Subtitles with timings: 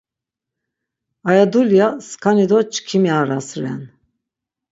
[1.29, 3.81] Aya dulya skani do çkimi aras ren.